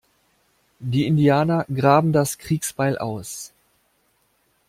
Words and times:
Die 0.79 1.05
Indianer 1.05 1.67
graben 1.71 2.11
das 2.11 2.39
Kriegsbeil 2.39 2.97
aus. 2.97 3.53